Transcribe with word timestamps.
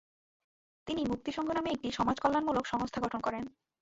তিনি 0.87 1.01
‘মুক্তি 1.05 1.31
সংঘ’ 1.31 1.49
নামে 1.53 1.69
একটি 1.71 1.87
সমাজকল্যাণমূলক 1.91 2.65
সংস্থা 2.65 2.99
গঠন 3.01 3.19
করেন। 3.21 3.43